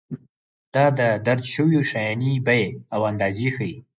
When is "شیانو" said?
1.91-2.31